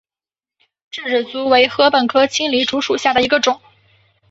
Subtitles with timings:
[0.89, 3.61] 稚子竹为禾本科青篱竹属下的一个种。